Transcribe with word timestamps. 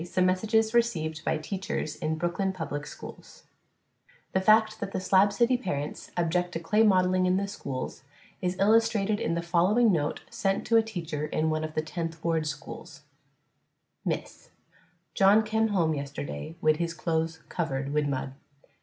SOME 0.03 0.25
MESSAGES 0.25 0.73
RECEIVED 0.73 1.23
BY 1.23 1.37
TEACHERS 1.37 1.95
IN 1.97 2.15
BROOKLYN 2.15 2.53
PUBLIC 2.53 2.87
SCHOOLS 2.87 3.43
The 4.31 4.41
fact 4.41 4.79
that 4.79 4.93
the 4.93 4.99
"Slab 4.99 5.31
City" 5.31 5.57
parents 5.57 6.09
object 6.17 6.53
to 6.53 6.59
clay 6.59 6.81
modeling 6.81 7.27
in 7.27 7.37
the 7.37 7.47
schools 7.47 8.01
is 8.41 8.57
illustrated 8.59 9.19
in 9.19 9.35
the 9.35 9.43
following 9.43 9.91
note 9.91 10.21
sent 10.31 10.65
to 10.65 10.77
a 10.77 10.81
teacher 10.81 11.27
in 11.27 11.51
one 11.51 11.63
of 11.63 11.75
the 11.75 11.83
Tenth 11.83 12.23
Ward 12.23 12.47
schools: 12.47 13.03
_Miss_: 14.03 14.23
John 15.13 15.43
kem 15.43 15.67
home 15.67 15.93
yesterday 15.93 16.55
wid 16.61 16.77
his 16.77 16.95
clothes 16.95 17.43
covered 17.47 17.93
wid 17.93 18.09
mud. 18.09 18.33